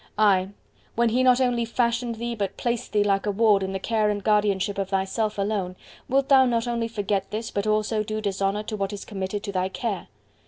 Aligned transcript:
Ay, 0.17 0.49
when 0.95 1.09
he 1.09 1.21
not 1.21 1.39
only 1.39 1.63
fashioned 1.63 2.15
thee, 2.15 2.33
but 2.33 2.57
placed 2.57 2.91
thee, 2.91 3.03
like 3.03 3.27
a 3.27 3.31
ward, 3.31 3.61
in 3.61 3.71
the 3.71 3.77
care 3.77 4.09
and 4.09 4.23
guardianship 4.23 4.79
of 4.79 4.89
thyself 4.89 5.37
alone, 5.37 5.75
wilt 6.09 6.27
thou 6.27 6.43
not 6.43 6.67
only 6.67 6.87
forget 6.87 7.29
this, 7.29 7.51
but 7.51 7.67
also 7.67 8.01
do 8.01 8.19
dishonour 8.19 8.63
to 8.63 8.75
what 8.75 8.91
is 8.93 9.05
committed 9.05 9.43
to 9.43 9.51
thy 9.51 9.69
care! 9.69 10.07